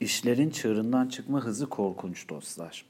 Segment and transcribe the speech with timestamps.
[0.00, 2.84] İşlerin çığırından çıkma hızı korkunç dostlar.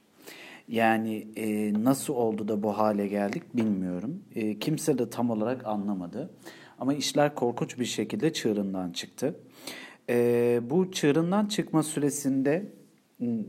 [0.68, 4.22] Yani e, nasıl oldu da bu hale geldik bilmiyorum.
[4.34, 6.30] E, kimse de tam olarak anlamadı.
[6.78, 9.40] Ama işler korkunç bir şekilde çığırından çıktı.
[10.08, 12.72] E, bu çığırından çıkma süresinde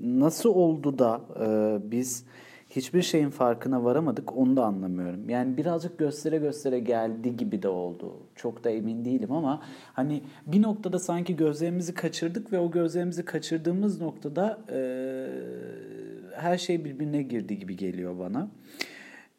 [0.01, 2.25] nasıl oldu da e, biz
[2.69, 5.29] hiçbir şeyin farkına varamadık onu da anlamıyorum.
[5.29, 8.13] Yani birazcık göstere göstere geldi gibi de oldu.
[8.35, 9.63] Çok da emin değilim ama
[9.93, 14.79] hani bir noktada sanki gözlerimizi kaçırdık ve o gözlerimizi kaçırdığımız noktada e,
[16.35, 18.51] her şey birbirine girdi gibi geliyor bana.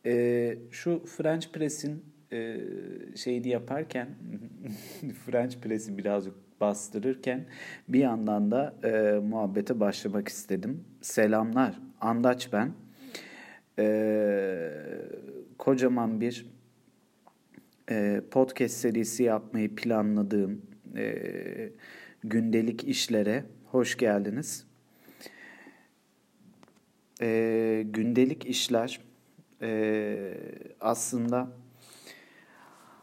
[0.06, 2.60] E, şu French Press'in e,
[3.16, 4.08] şeyini yaparken
[5.26, 7.46] French Press'i birazcık bastırırken
[7.88, 10.84] bir yandan da e, muhabbete başlamak istedim.
[11.00, 12.72] Selamlar, Andaç ben
[13.78, 14.70] e,
[15.58, 16.46] kocaman bir
[17.90, 20.62] e, podcast serisi yapmayı planladığım
[20.96, 21.14] e,
[22.24, 24.66] gündelik işlere hoş geldiniz.
[27.20, 29.00] E, gündelik işler
[29.62, 30.34] e,
[30.80, 31.48] aslında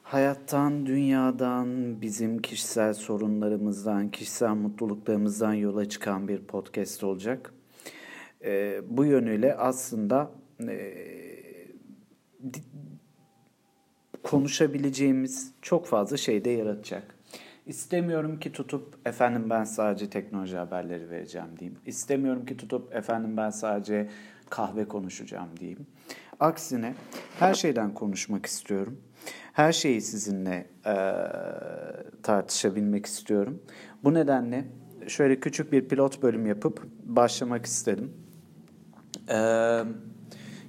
[0.04, 7.54] hayattan, dünyadan, bizim kişisel sorunlarımızdan, kişisel mutluluklarımızdan yola çıkan bir podcast olacak.
[8.44, 10.96] E, bu yönüyle aslında e,
[14.24, 17.16] konuşabileceğimiz çok fazla şey de yaratacak.
[17.66, 21.80] İstemiyorum ki tutup efendim ben sadece teknoloji haberleri vereceğim diyeyim.
[21.86, 24.10] İstemiyorum ki tutup efendim ben sadece
[24.50, 25.88] kahve konuşacağım diyeyim.
[26.40, 26.94] Aksine
[27.40, 29.02] her şeyden konuşmak istiyorum.
[29.54, 30.96] Her şeyi sizinle e,
[32.24, 33.62] tartışabilmek istiyorum.
[34.04, 34.66] Bu nedenle
[35.08, 38.14] şöyle küçük bir pilot bölüm yapıp başlamak istedim.
[39.30, 39.84] Eee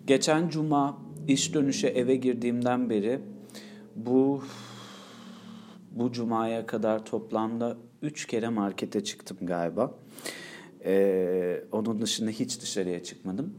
[0.06, 3.20] Geçen cuma iş dönüşe eve girdiğimden beri
[3.96, 4.44] bu
[5.90, 9.94] bu cumaya kadar toplamda 3 kere markete çıktım galiba.
[10.84, 13.54] Ee, onun dışında hiç dışarıya çıkmadım.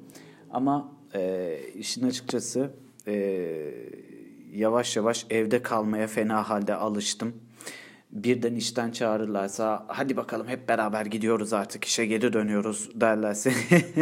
[0.51, 2.71] Ama e, işin açıkçası
[3.07, 3.13] e,
[4.53, 7.33] yavaş yavaş evde kalmaya fena halde alıştım
[8.23, 13.51] birden işten çağırırlarsa hadi bakalım hep beraber gidiyoruz artık işe geri dönüyoruz derlerse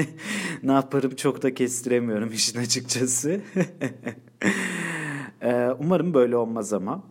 [0.64, 3.42] ne yaparım çok da kestiremiyorum işin açıkçası.
[5.80, 7.04] Umarım böyle olmaz ama.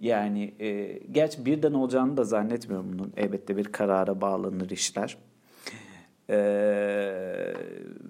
[0.00, 3.12] Yani e, gerçi birden olacağını da zannetmiyorum bunun.
[3.16, 5.16] Elbette bir karara bağlanır işler.
[6.30, 7.54] Ee,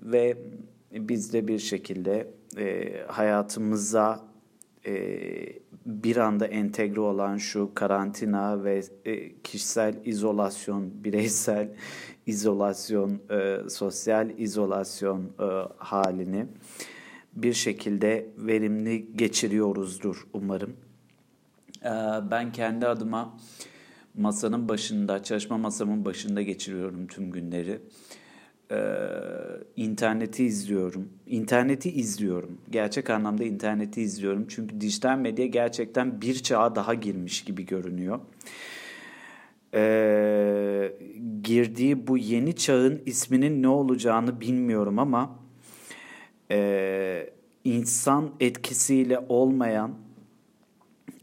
[0.03, 0.37] ve
[0.93, 2.27] biz de bir şekilde
[2.59, 4.21] e, hayatımıza
[4.87, 4.93] e,
[5.88, 11.69] bir anda entegre olan şu karantina ve e, kişisel izolasyon, bireysel
[12.26, 16.47] izolasyon, e, sosyal izolasyon e, halini
[17.32, 20.76] bir şekilde verimli geçiriyoruzdur umarım.
[22.31, 23.37] Ben kendi adıma
[24.15, 27.81] masanın başında, çalışma masamın başında geçiriyorum tüm günleri
[28.71, 28.79] e,
[29.77, 31.09] interneti izliyorum.
[31.27, 32.59] İnterneti izliyorum.
[32.71, 34.47] Gerçek anlamda interneti izliyorum.
[34.49, 38.21] Çünkü dijital medya gerçekten bir çağa daha girmiş gibi görünüyor.
[39.75, 40.93] E,
[41.43, 45.39] girdiği bu yeni çağın isminin ne olacağını bilmiyorum ama
[46.50, 47.31] e,
[47.65, 49.95] insan etkisiyle olmayan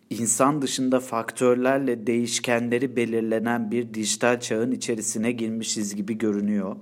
[0.10, 6.76] insan dışında faktörlerle değişkenleri belirlenen bir dijital çağın içerisine girmişiz gibi görünüyor.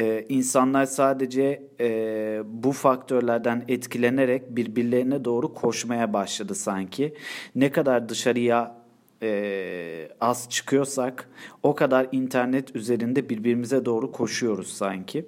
[0.00, 7.14] Ee, insanlar sadece e, bu faktörlerden etkilenerek birbirlerine doğru koşmaya başladı sanki.
[7.54, 8.84] Ne kadar dışarıya
[9.22, 11.30] e, az çıkıyorsak
[11.62, 15.26] o kadar internet üzerinde birbirimize doğru koşuyoruz sanki.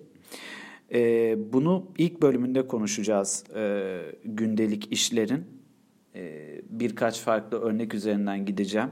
[0.94, 5.44] E, bunu ilk bölümünde konuşacağız e, gündelik işlerin.
[6.14, 8.90] E, birkaç farklı örnek üzerinden gideceğim.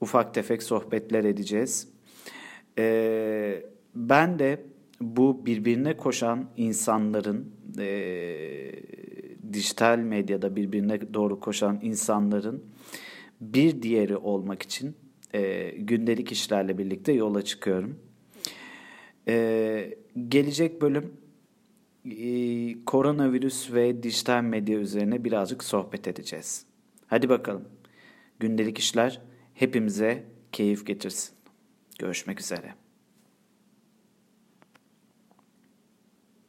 [0.00, 1.88] Ufak tefek sohbetler edeceğiz.
[2.78, 3.62] E,
[3.94, 4.69] ben de
[5.00, 8.72] bu birbirine koşan insanların e,
[9.52, 12.64] dijital medyada birbirine doğru koşan insanların
[13.40, 14.96] bir diğeri olmak için
[15.34, 17.98] e, gündelik işlerle birlikte yola çıkıyorum.
[19.28, 19.98] E,
[20.28, 21.12] gelecek bölüm
[22.04, 26.66] e, koronavirüs ve dijital medya üzerine birazcık sohbet edeceğiz.
[27.06, 27.64] Hadi bakalım.
[28.38, 29.20] Gündelik işler
[29.54, 31.34] hepimize keyif getirsin.
[31.98, 32.79] Görüşmek üzere.